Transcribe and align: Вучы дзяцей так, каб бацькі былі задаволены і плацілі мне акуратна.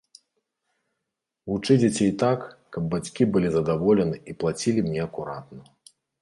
Вучы 1.51 1.73
дзяцей 1.83 2.09
так, 2.23 2.39
каб 2.77 2.87
бацькі 2.95 3.27
былі 3.37 3.53
задаволены 3.57 4.15
і 4.33 4.37
плацілі 4.45 4.79
мне 4.89 5.05
акуратна. 5.07 5.61